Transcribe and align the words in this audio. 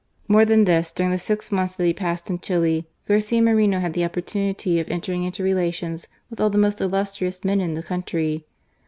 More 0.27 0.45
than 0.45 0.63
this, 0.63 0.91
during 0.91 1.11
the 1.11 1.19
six 1.19 1.51
months 1.51 1.75
that 1.75 1.85
he 1.85 1.93
passed 1.93 2.27
in 2.27 2.39
Chili, 2.39 2.87
Garcia 3.07 3.39
Moreno 3.39 3.79
had 3.81 3.93
the 3.93 4.03
opportunity 4.03 4.79
of 4.79 4.89
entering 4.89 5.21
into 5.21 5.43
rela 5.43 5.71
tions 5.71 6.07
with 6.27 6.41
all 6.41 6.49
the 6.49 6.57
most 6.57 6.81
illustrious 6.81 7.43
men 7.45 7.61
in 7.61 7.75
the 7.75 7.83
country. 7.83 8.47